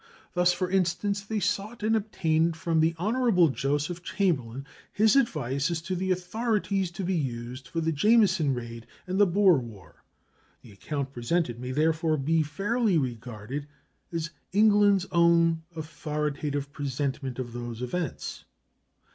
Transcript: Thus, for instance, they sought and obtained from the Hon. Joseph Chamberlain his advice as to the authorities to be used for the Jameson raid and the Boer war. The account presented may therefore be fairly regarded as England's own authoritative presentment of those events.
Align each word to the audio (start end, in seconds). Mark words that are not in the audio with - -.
Thus, 0.33 0.51
for 0.51 0.67
instance, 0.67 1.21
they 1.21 1.39
sought 1.39 1.83
and 1.83 1.95
obtained 1.95 2.57
from 2.57 2.79
the 2.79 2.95
Hon. 2.97 3.51
Joseph 3.53 4.01
Chamberlain 4.01 4.65
his 4.91 5.15
advice 5.15 5.69
as 5.69 5.79
to 5.83 5.95
the 5.95 6.09
authorities 6.09 6.89
to 6.89 7.03
be 7.03 7.13
used 7.13 7.67
for 7.67 7.81
the 7.81 7.91
Jameson 7.91 8.55
raid 8.55 8.87
and 9.05 9.19
the 9.19 9.27
Boer 9.27 9.59
war. 9.59 10.03
The 10.63 10.71
account 10.71 11.13
presented 11.13 11.59
may 11.59 11.71
therefore 11.71 12.17
be 12.17 12.41
fairly 12.41 12.97
regarded 12.97 13.67
as 14.11 14.31
England's 14.51 15.05
own 15.11 15.61
authoritative 15.75 16.71
presentment 16.73 17.37
of 17.37 17.53
those 17.53 17.83
events. 17.83 18.45